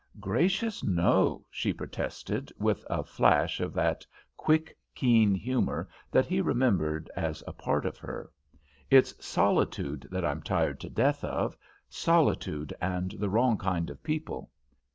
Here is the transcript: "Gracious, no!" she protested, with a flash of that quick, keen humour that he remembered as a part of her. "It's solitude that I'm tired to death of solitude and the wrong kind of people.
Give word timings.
"Gracious, 0.19 0.83
no!" 0.83 1.45
she 1.51 1.71
protested, 1.71 2.51
with 2.57 2.83
a 2.89 3.03
flash 3.03 3.59
of 3.59 3.71
that 3.71 4.03
quick, 4.35 4.75
keen 4.95 5.35
humour 5.35 5.87
that 6.09 6.25
he 6.25 6.41
remembered 6.41 7.07
as 7.15 7.43
a 7.45 7.53
part 7.53 7.85
of 7.85 7.99
her. 7.99 8.31
"It's 8.89 9.13
solitude 9.23 10.07
that 10.09 10.25
I'm 10.25 10.41
tired 10.41 10.79
to 10.79 10.89
death 10.89 11.23
of 11.23 11.55
solitude 11.87 12.73
and 12.81 13.11
the 13.11 13.29
wrong 13.29 13.59
kind 13.59 13.91
of 13.91 14.01
people. 14.01 14.49